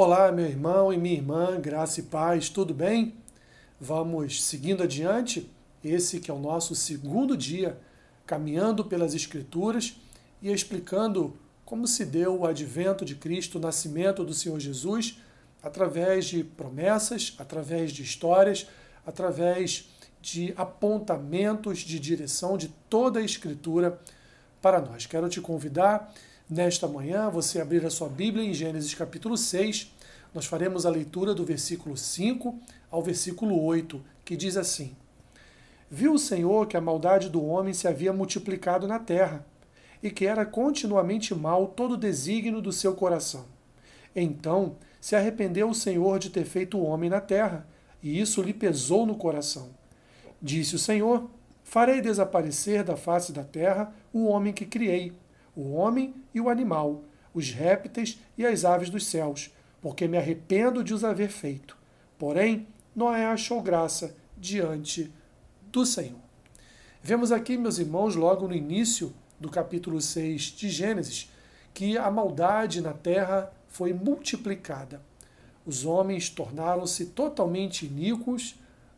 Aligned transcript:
Olá, 0.00 0.30
meu 0.30 0.46
irmão 0.46 0.92
e 0.92 0.96
minha 0.96 1.16
irmã, 1.16 1.60
graça 1.60 1.98
e 1.98 2.04
paz, 2.04 2.48
tudo 2.48 2.72
bem? 2.72 3.16
Vamos 3.80 4.44
seguindo 4.44 4.80
adiante, 4.80 5.50
esse 5.82 6.20
que 6.20 6.30
é 6.30 6.34
o 6.34 6.38
nosso 6.38 6.72
segundo 6.76 7.36
dia, 7.36 7.76
caminhando 8.24 8.84
pelas 8.84 9.12
Escrituras 9.12 9.96
e 10.40 10.52
explicando 10.52 11.36
como 11.64 11.84
se 11.88 12.04
deu 12.04 12.38
o 12.38 12.46
advento 12.46 13.04
de 13.04 13.16
Cristo, 13.16 13.58
o 13.58 13.60
nascimento 13.60 14.24
do 14.24 14.32
Senhor 14.32 14.60
Jesus, 14.60 15.18
através 15.60 16.26
de 16.26 16.44
promessas, 16.44 17.34
através 17.36 17.90
de 17.90 18.04
histórias, 18.04 18.68
através 19.04 19.88
de 20.22 20.54
apontamentos 20.56 21.80
de 21.80 21.98
direção 21.98 22.56
de 22.56 22.68
toda 22.88 23.18
a 23.18 23.24
Escritura 23.24 23.98
para 24.62 24.80
nós. 24.80 25.06
Quero 25.06 25.28
te 25.28 25.40
convidar 25.40 26.14
nesta 26.48 26.88
manhã 26.88 27.28
você 27.28 27.60
abrir 27.60 27.84
a 27.84 27.90
sua 27.90 28.08
Bíblia 28.08 28.44
em 28.44 28.54
Gênesis 28.54 28.94
capítulo 28.94 29.36
6. 29.36 29.92
Nós 30.34 30.46
faremos 30.46 30.86
a 30.86 30.90
leitura 30.90 31.34
do 31.34 31.44
versículo 31.44 31.96
5 31.96 32.58
ao 32.90 33.02
versículo 33.02 33.62
8, 33.62 34.00
que 34.24 34.36
diz 34.36 34.56
assim: 34.56 34.96
Viu 35.90 36.14
o 36.14 36.18
Senhor 36.18 36.66
que 36.66 36.76
a 36.76 36.80
maldade 36.80 37.28
do 37.28 37.44
homem 37.44 37.74
se 37.74 37.86
havia 37.86 38.12
multiplicado 38.12 38.86
na 38.86 38.98
terra, 38.98 39.44
e 40.02 40.10
que 40.10 40.26
era 40.26 40.46
continuamente 40.46 41.34
mal 41.34 41.66
todo 41.66 41.92
o 41.92 41.98
desígnio 41.98 42.62
do 42.62 42.72
seu 42.72 42.94
coração. 42.94 43.46
Então 44.14 44.76
se 45.00 45.14
arrependeu 45.14 45.68
o 45.68 45.74
Senhor 45.74 46.18
de 46.18 46.30
ter 46.30 46.44
feito 46.44 46.78
o 46.78 46.84
homem 46.84 47.10
na 47.10 47.20
terra, 47.20 47.66
e 48.02 48.20
isso 48.20 48.42
lhe 48.42 48.54
pesou 48.54 49.04
no 49.04 49.16
coração. 49.16 49.70
Disse 50.40 50.76
o 50.76 50.78
Senhor: 50.78 51.28
Farei 51.62 52.00
desaparecer 52.00 52.84
da 52.84 52.96
face 52.96 53.32
da 53.32 53.44
terra 53.44 53.92
o 54.12 54.26
homem 54.26 54.52
que 54.52 54.64
criei, 54.64 55.12
o 55.58 55.72
homem 55.72 56.14
e 56.32 56.40
o 56.40 56.48
animal, 56.48 57.02
os 57.34 57.50
répteis 57.50 58.20
e 58.38 58.46
as 58.46 58.64
aves 58.64 58.88
dos 58.88 59.04
céus, 59.04 59.50
porque 59.82 60.06
me 60.06 60.16
arrependo 60.16 60.84
de 60.84 60.94
os 60.94 61.02
haver 61.02 61.30
feito. 61.30 61.76
Porém, 62.16 62.68
Noé 62.94 63.26
achou 63.26 63.60
graça 63.60 64.14
diante 64.36 65.12
do 65.72 65.84
Senhor. 65.84 66.20
Vemos 67.02 67.32
aqui, 67.32 67.56
meus 67.56 67.78
irmãos, 67.78 68.14
logo 68.14 68.46
no 68.46 68.54
início 68.54 69.12
do 69.40 69.50
capítulo 69.50 70.00
6 70.00 70.42
de 70.42 70.70
Gênesis, 70.70 71.28
que 71.74 71.98
a 71.98 72.08
maldade 72.08 72.80
na 72.80 72.92
terra 72.92 73.52
foi 73.66 73.92
multiplicada. 73.92 75.02
Os 75.66 75.84
homens 75.84 76.30
tornaram-se 76.30 77.06
totalmente 77.06 77.84
iníquos, 77.84 78.54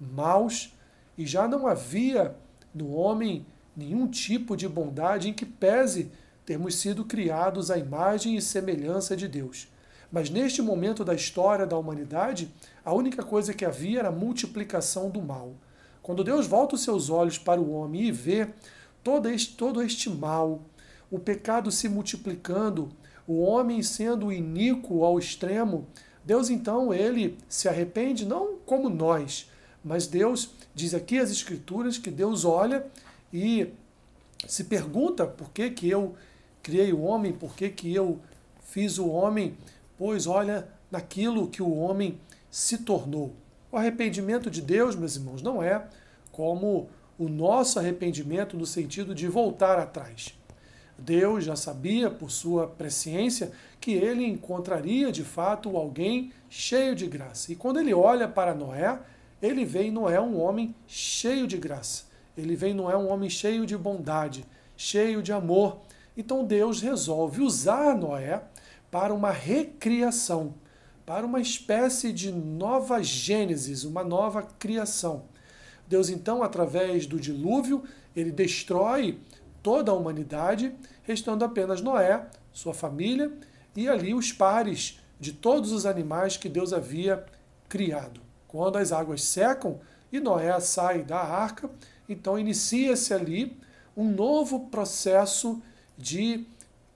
maus, 0.00 0.72
e 1.18 1.26
já 1.26 1.48
não 1.48 1.66
havia 1.66 2.36
no 2.72 2.94
homem 2.94 3.44
nenhum 3.76 4.06
tipo 4.06 4.56
de 4.56 4.68
bondade 4.68 5.28
em 5.28 5.32
que 5.32 5.44
pese 5.44 6.12
termos 6.44 6.76
sido 6.76 7.04
criados 7.04 7.70
à 7.70 7.78
imagem 7.78 8.36
e 8.36 8.42
semelhança 8.42 9.16
de 9.16 9.26
Deus. 9.26 9.68
Mas 10.12 10.30
neste 10.30 10.62
momento 10.62 11.04
da 11.04 11.14
história 11.14 11.66
da 11.66 11.76
humanidade, 11.76 12.52
a 12.84 12.92
única 12.92 13.22
coisa 13.22 13.54
que 13.54 13.64
havia 13.64 14.00
era 14.00 14.08
a 14.08 14.12
multiplicação 14.12 15.10
do 15.10 15.20
mal. 15.20 15.54
Quando 16.02 16.22
Deus 16.22 16.46
volta 16.46 16.74
os 16.74 16.82
seus 16.82 17.10
olhos 17.10 17.38
para 17.38 17.60
o 17.60 17.72
homem 17.72 18.02
e 18.02 18.12
vê 18.12 18.48
todo 19.02 19.28
este, 19.28 19.56
todo 19.56 19.82
este 19.82 20.10
mal, 20.10 20.62
o 21.10 21.18
pecado 21.18 21.70
se 21.70 21.88
multiplicando, 21.88 22.90
o 23.26 23.40
homem 23.40 23.82
sendo 23.82 24.32
iníquo 24.32 25.04
ao 25.04 25.18
extremo, 25.18 25.86
Deus 26.24 26.50
então 26.50 26.92
ele 26.92 27.38
se 27.48 27.68
arrepende 27.68 28.24
não 28.24 28.56
como 28.66 28.88
nós, 28.88 29.50
mas 29.84 30.06
Deus 30.06 30.50
diz 30.74 30.94
aqui 30.94 31.18
as 31.18 31.30
escrituras 31.30 31.98
que 31.98 32.10
Deus 32.10 32.44
olha 32.44 32.86
e 33.32 33.72
se 34.46 34.64
pergunta 34.64 35.26
por 35.26 35.50
que, 35.50 35.70
que 35.70 35.88
eu 35.88 36.14
criei 36.64 36.92
o 36.92 37.02
homem, 37.02 37.32
por 37.32 37.54
que, 37.54 37.68
que 37.68 37.94
eu 37.94 38.18
fiz 38.60 38.98
o 38.98 39.06
homem, 39.08 39.56
pois 39.96 40.26
olha 40.26 40.66
naquilo 40.90 41.46
que 41.46 41.62
o 41.62 41.76
homem 41.76 42.18
se 42.50 42.78
tornou. 42.78 43.34
O 43.70 43.76
arrependimento 43.76 44.50
de 44.50 44.62
Deus, 44.62 44.96
meus 44.96 45.14
irmãos, 45.14 45.42
não 45.42 45.62
é 45.62 45.86
como 46.32 46.88
o 47.18 47.28
nosso 47.28 47.78
arrependimento 47.78 48.56
no 48.56 48.66
sentido 48.66 49.14
de 49.14 49.28
voltar 49.28 49.78
atrás. 49.78 50.34
Deus 50.98 51.44
já 51.44 51.56
sabia, 51.56 52.10
por 52.10 52.30
sua 52.30 52.66
presciência, 52.66 53.52
que 53.80 53.92
ele 53.92 54.24
encontraria 54.24 55.12
de 55.12 55.22
fato 55.22 55.76
alguém 55.76 56.32
cheio 56.48 56.94
de 56.94 57.06
graça. 57.06 57.52
E 57.52 57.56
quando 57.56 57.78
ele 57.78 57.92
olha 57.92 58.26
para 58.26 58.54
Noé, 58.54 58.98
ele 59.42 59.64
vê 59.64 59.84
em 59.84 59.90
Noé 59.90 60.20
um 60.20 60.40
homem 60.40 60.74
cheio 60.86 61.46
de 61.46 61.58
graça. 61.58 62.04
Ele 62.36 62.56
vê 62.56 62.68
em 62.68 62.74
Noé 62.74 62.96
um 62.96 63.10
homem 63.10 63.28
cheio 63.28 63.66
de 63.66 63.76
bondade, 63.76 64.44
cheio 64.76 65.22
de 65.22 65.32
amor. 65.32 65.78
Então 66.16 66.44
Deus 66.44 66.80
resolve 66.80 67.42
usar 67.42 67.96
Noé 67.96 68.42
para 68.90 69.12
uma 69.12 69.30
recriação, 69.30 70.54
para 71.04 71.26
uma 71.26 71.40
espécie 71.40 72.12
de 72.12 72.30
nova 72.30 73.02
gênesis, 73.02 73.84
uma 73.84 74.04
nova 74.04 74.42
criação. 74.42 75.24
Deus 75.86 76.08
então, 76.08 76.42
através 76.42 77.06
do 77.06 77.20
dilúvio, 77.20 77.82
ele 78.14 78.30
destrói 78.30 79.18
toda 79.62 79.90
a 79.90 79.94
humanidade, 79.94 80.74
restando 81.02 81.44
apenas 81.44 81.80
Noé, 81.80 82.26
sua 82.52 82.72
família 82.72 83.32
e 83.76 83.88
ali 83.88 84.14
os 84.14 84.32
pares 84.32 85.00
de 85.18 85.32
todos 85.32 85.72
os 85.72 85.84
animais 85.84 86.36
que 86.36 86.48
Deus 86.48 86.72
havia 86.72 87.24
criado. 87.68 88.20
Quando 88.46 88.76
as 88.76 88.92
águas 88.92 89.22
secam 89.22 89.80
e 90.12 90.20
Noé 90.20 90.58
sai 90.60 91.02
da 91.02 91.18
arca, 91.18 91.68
então 92.08 92.38
inicia-se 92.38 93.12
ali 93.12 93.58
um 93.96 94.08
novo 94.08 94.68
processo 94.68 95.60
de 95.96 96.46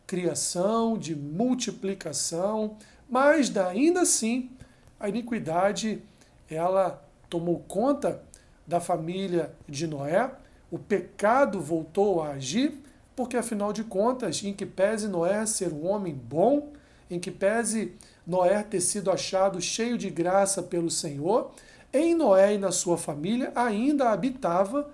criação, 0.07 0.97
de 0.97 1.15
multiplicação, 1.15 2.77
mas 3.09 3.55
ainda 3.57 4.03
assim 4.03 4.51
a 4.99 5.09
iniquidade 5.09 6.03
ela 6.51 7.03
tomou 7.29 7.61
conta 7.69 8.23
da 8.67 8.81
família 8.81 9.53
de 9.69 9.87
Noé, 9.87 10.31
o 10.71 10.79
pecado 10.79 11.61
voltou 11.61 12.23
a 12.23 12.31
agir, 12.31 12.83
porque 13.17 13.37
afinal 13.37 13.73
de 13.73 13.85
contas, 13.85 14.43
em 14.45 14.53
que 14.53 14.67
pese 14.67 15.09
Noé 15.09 15.45
ser 15.47 15.73
um 15.73 15.87
homem 15.87 16.15
bom, 16.15 16.73
em 17.11 17.19
que 17.19 17.31
pese 17.31 17.95
Noé 18.27 18.63
ter 18.63 18.81
sido 18.81 19.11
achado 19.11 19.61
cheio 19.61 19.97
de 19.97 20.11
graça 20.11 20.63
pelo 20.63 20.91
Senhor, 20.91 21.51
em 21.93 22.15
Noé 22.15 22.55
e 22.55 22.59
na 22.59 22.71
sua 22.71 22.99
família 22.99 23.51
ainda 23.55 24.11
habitava 24.11 24.91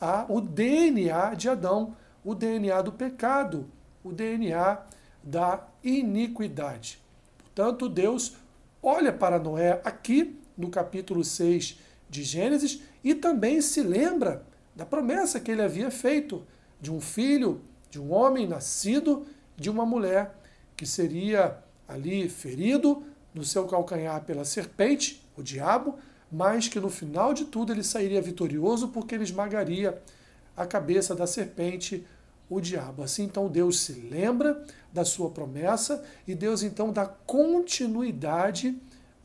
a, 0.00 0.24
o 0.28 0.40
DNA 0.40 1.34
de 1.34 1.48
Adão, 1.48 1.94
o 2.24 2.34
DNA 2.34 2.82
do 2.82 2.92
pecado, 2.92 3.68
o 4.04 4.12
DNA 4.12 4.80
da 5.22 5.66
iniquidade. 5.82 7.00
Portanto, 7.38 7.88
Deus 7.88 8.36
olha 8.82 9.12
para 9.12 9.38
Noé 9.38 9.80
aqui 9.84 10.38
no 10.56 10.70
capítulo 10.70 11.24
6 11.24 11.78
de 12.08 12.22
Gênesis 12.22 12.82
e 13.02 13.14
também 13.14 13.60
se 13.60 13.82
lembra 13.82 14.44
da 14.74 14.86
promessa 14.86 15.40
que 15.40 15.50
ele 15.50 15.62
havia 15.62 15.90
feito 15.90 16.42
de 16.80 16.92
um 16.92 17.00
filho, 17.00 17.60
de 17.90 18.00
um 18.00 18.12
homem 18.12 18.46
nascido 18.46 19.26
de 19.56 19.68
uma 19.68 19.84
mulher 19.84 20.34
que 20.76 20.86
seria 20.86 21.58
ali 21.86 22.28
ferido 22.28 23.02
no 23.34 23.44
seu 23.44 23.66
calcanhar 23.66 24.24
pela 24.24 24.44
serpente, 24.44 25.22
o 25.36 25.42
diabo, 25.42 25.98
mas 26.32 26.68
que 26.68 26.80
no 26.80 26.88
final 26.88 27.34
de 27.34 27.44
tudo 27.44 27.72
ele 27.72 27.82
sairia 27.82 28.22
vitorioso 28.22 28.88
porque 28.88 29.14
ele 29.14 29.24
esmagaria 29.24 30.00
a 30.56 30.66
cabeça 30.66 31.14
da 31.14 31.26
serpente, 31.26 32.06
o 32.48 32.60
diabo. 32.60 33.02
Assim 33.02 33.24
então 33.24 33.48
Deus 33.48 33.80
se 33.80 33.92
lembra 33.92 34.64
da 34.92 35.04
sua 35.04 35.30
promessa 35.30 36.04
e 36.26 36.34
Deus 36.34 36.62
então 36.62 36.92
dá 36.92 37.06
continuidade 37.06 38.76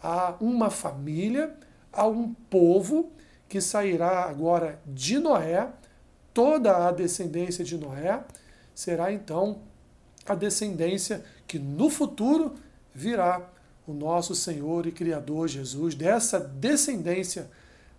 a 0.02 0.36
uma 0.40 0.70
família, 0.70 1.56
a 1.92 2.06
um 2.08 2.34
povo 2.50 3.12
que 3.50 3.60
sairá 3.60 4.24
agora 4.24 4.80
de 4.86 5.18
Noé, 5.18 5.70
toda 6.34 6.88
a 6.88 6.92
descendência 6.92 7.64
de 7.64 7.78
Noé 7.78 8.24
será 8.74 9.12
então 9.12 9.60
a 10.26 10.36
descendência 10.36 11.24
que 11.48 11.58
no 11.58 11.90
futuro 11.90 12.56
virá 12.94 13.50
o 13.88 13.94
nosso 13.94 14.36
Senhor 14.36 14.86
e 14.88 14.92
Criador 14.92 15.48
Jesus. 15.48 15.96
Dessa 15.96 16.40
descendência 16.40 17.50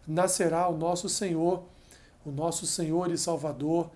nascerá 0.07 0.69
o 0.69 0.77
nosso 0.77 1.09
Senhor, 1.09 1.65
o 2.29 2.33
nosso 2.33 2.67
Senhor 2.67 3.11
e 3.11 3.19
Salvador 3.19 3.91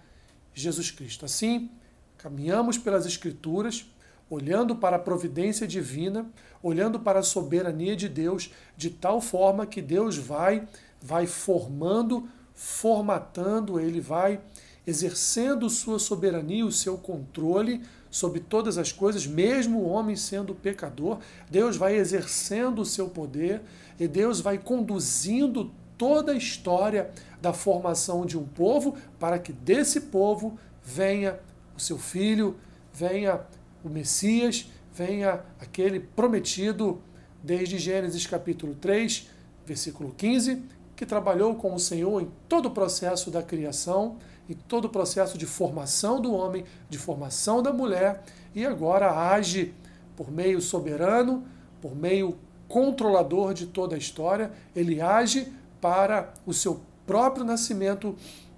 Jesus 0.54 0.90
Cristo. 0.90 1.24
Assim, 1.24 1.70
caminhamos 2.18 2.78
pelas 2.78 3.06
Escrituras, 3.06 3.86
olhando 4.28 4.76
para 4.76 4.96
a 4.96 5.00
providência 5.00 5.66
divina, 5.66 6.30
olhando 6.62 7.00
para 7.00 7.18
a 7.18 7.22
soberania 7.22 7.96
de 7.96 8.08
Deus, 8.08 8.52
de 8.76 8.90
tal 8.90 9.20
forma 9.20 9.66
que 9.66 9.82
Deus 9.82 10.16
vai 10.16 10.66
vai 11.02 11.26
formando, 11.26 12.28
formatando, 12.54 13.80
ele 13.80 14.00
vai 14.00 14.40
exercendo 14.86 15.70
sua 15.70 15.98
soberania, 15.98 16.66
o 16.66 16.72
seu 16.72 16.98
controle 16.98 17.82
sobre 18.10 18.40
todas 18.40 18.76
as 18.76 18.92
coisas, 18.92 19.26
mesmo 19.26 19.80
o 19.80 19.88
homem 19.88 20.16
sendo 20.16 20.54
pecador, 20.54 21.20
Deus 21.48 21.76
vai 21.76 21.96
exercendo 21.96 22.80
o 22.80 22.84
seu 22.84 23.08
poder 23.08 23.62
e 23.98 24.08
Deus 24.08 24.40
vai 24.40 24.58
conduzindo 24.58 25.72
toda 26.00 26.32
a 26.32 26.34
história 26.34 27.10
da 27.42 27.52
formação 27.52 28.24
de 28.24 28.38
um 28.38 28.44
povo 28.44 28.96
para 29.18 29.38
que 29.38 29.52
desse 29.52 30.00
povo 30.00 30.58
venha 30.82 31.38
o 31.76 31.78
seu 31.78 31.98
filho, 31.98 32.56
venha 32.90 33.42
o 33.84 33.88
Messias, 33.90 34.70
venha 34.94 35.42
aquele 35.60 36.00
prometido 36.00 37.02
desde 37.42 37.78
Gênesis 37.78 38.26
capítulo 38.26 38.74
3, 38.76 39.28
versículo 39.66 40.14
15, 40.16 40.62
que 40.96 41.04
trabalhou 41.04 41.54
com 41.56 41.74
o 41.74 41.78
Senhor 41.78 42.22
em 42.22 42.30
todo 42.48 42.66
o 42.66 42.70
processo 42.70 43.30
da 43.30 43.42
criação, 43.42 44.16
em 44.48 44.54
todo 44.54 44.86
o 44.86 44.88
processo 44.88 45.36
de 45.36 45.44
formação 45.44 46.18
do 46.18 46.32
homem, 46.32 46.64
de 46.88 46.96
formação 46.96 47.62
da 47.62 47.74
mulher, 47.74 48.22
e 48.54 48.64
agora 48.64 49.30
age 49.32 49.74
por 50.16 50.30
meio 50.30 50.62
soberano, 50.62 51.44
por 51.78 51.94
meio 51.94 52.38
controlador 52.66 53.52
de 53.52 53.66
toda 53.66 53.96
a 53.96 53.98
história, 53.98 54.50
ele 54.74 54.98
age 54.98 55.52
para 55.80 56.32
o 56.46 56.52
seu 56.52 56.80
próprio 57.06 57.44
nascimento 57.44 58.16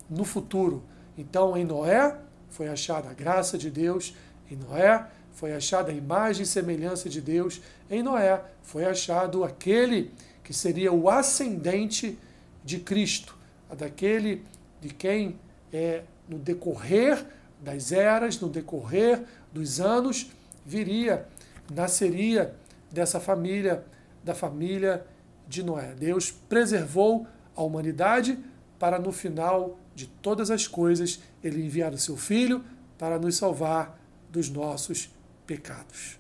no 0.09 0.25
futuro. 0.25 0.83
Então, 1.17 1.57
em 1.57 1.65
Noé 1.65 2.17
foi 2.51 2.69
achada 2.69 3.11
a 3.11 3.15
graça 3.15 3.57
de 3.57 3.71
Deus, 3.71 4.15
em 4.51 4.57
Noé 4.57 5.07
foi 5.33 5.55
achada 5.55 5.91
a 5.91 5.95
imagem 5.95 6.43
e 6.43 6.47
semelhança 6.47 7.09
de 7.09 7.21
Deus, 7.21 7.61
em 7.91 8.03
Noé 8.03 8.43
foi 8.63 8.85
achado 8.85 9.45
aquele 9.45 10.13
que 10.45 10.53
seria 10.53 10.93
o 10.93 11.09
ascendente 11.09 12.19
de 12.65 12.79
Cristo, 12.79 13.37
daquele 13.77 14.45
de 14.81 14.91
quem 14.91 15.39
é, 15.73 16.03
no 16.29 16.39
decorrer 16.39 17.25
das 17.61 17.93
eras, 17.93 18.39
no 18.41 18.49
decorrer 18.49 19.23
dos 19.53 19.81
anos, 19.81 20.31
viria, 20.65 21.27
nasceria 21.71 22.55
dessa 22.91 23.19
família, 23.19 23.85
da 24.23 24.35
família 24.35 25.07
de 25.53 25.63
Noé. 25.63 25.95
Deus 25.95 26.31
preservou 26.31 27.27
a 27.55 27.63
humanidade 27.63 28.39
para 28.79 28.99
no 28.99 29.13
final 29.13 29.79
de 29.95 30.07
todas 30.07 30.51
as 30.51 30.67
coisas 30.67 31.21
ele 31.45 31.65
enviar 31.65 31.93
o 31.93 31.99
seu 31.99 32.17
filho 32.17 32.65
para 32.99 33.19
nos 33.19 33.37
salvar 33.37 34.01
dos 34.31 34.49
nossos 34.49 35.11
pecados. 35.47 36.19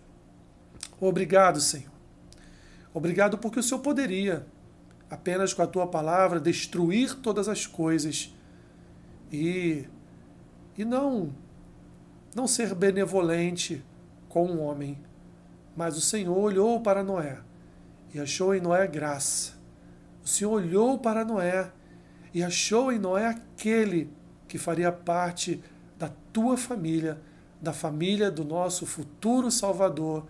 Obrigado, 1.01 1.61
Senhor. 1.61 1.91
Obrigado 2.93 3.39
porque 3.39 3.59
o 3.59 3.63
Senhor 3.63 3.81
poderia 3.81 4.47
apenas 5.09 5.55
com 5.55 5.63
a 5.63 5.67
tua 5.67 5.87
palavra 5.87 6.39
destruir 6.39 7.15
todas 7.17 7.49
as 7.49 7.67
coisas 7.67 8.35
e 9.33 9.87
e 10.77 10.85
não 10.85 11.35
não 12.35 12.47
ser 12.47 12.75
benevolente 12.75 13.83
com 14.29 14.47
o 14.47 14.53
um 14.53 14.63
homem. 14.63 14.99
Mas 15.77 15.97
o 15.97 16.01
Senhor 16.01 16.37
olhou 16.37 16.81
para 16.81 17.03
Noé 17.03 17.39
e 18.13 18.21
achou 18.21 18.55
em 18.55 18.61
Noé 18.61 18.87
graça. 18.87 19.53
O 20.25 20.29
Senhor 20.29 20.53
olhou 20.53 20.99
para 20.99 21.25
Noé 21.25 21.71
e 22.33 22.43
achou 22.43 22.93
em 22.93 22.99
Noé 22.99 23.27
aquele 23.27 24.11
que 24.47 24.59
faria 24.59 24.93
parte 24.93 25.63
da 25.99 26.11
tua 26.33 26.57
família, 26.57 27.19
da 27.61 27.73
família 27.73 28.31
do 28.31 28.45
nosso 28.45 28.87
futuro 28.87 29.51
Salvador 29.51 30.27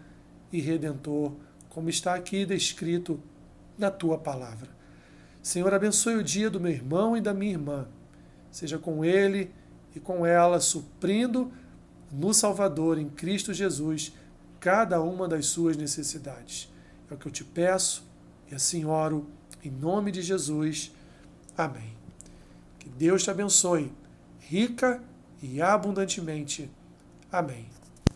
e 0.52 0.60
Redentor, 0.60 1.32
como 1.68 1.88
está 1.88 2.14
aqui 2.14 2.44
descrito 2.44 3.20
na 3.76 3.90
tua 3.90 4.18
palavra. 4.18 4.68
Senhor, 5.42 5.72
abençoe 5.74 6.14
o 6.14 6.22
dia 6.22 6.48
do 6.48 6.60
meu 6.60 6.70
irmão 6.70 7.16
e 7.16 7.20
da 7.20 7.34
minha 7.34 7.52
irmã. 7.52 7.88
Seja 8.50 8.78
com 8.78 9.04
ele 9.04 9.50
e 9.94 9.98
com 9.98 10.24
ela, 10.24 10.60
suprindo 10.60 11.50
no 12.12 12.32
Salvador, 12.32 12.98
em 12.98 13.08
Cristo 13.08 13.52
Jesus, 13.52 14.12
cada 14.60 15.00
uma 15.00 15.26
das 15.26 15.46
suas 15.46 15.76
necessidades. 15.76 16.70
É 17.12 17.14
o 17.14 17.18
que 17.18 17.28
eu 17.28 17.32
te 17.32 17.44
peço 17.44 18.02
e 18.50 18.54
assim 18.54 18.86
oro, 18.86 19.26
em 19.62 19.70
nome 19.70 20.10
de 20.10 20.22
Jesus. 20.22 20.90
Amém. 21.56 21.94
Que 22.78 22.88
Deus 22.88 23.22
te 23.22 23.30
abençoe, 23.30 23.92
rica 24.40 25.02
e 25.42 25.60
abundantemente. 25.60 26.70
Amém. 27.30 27.66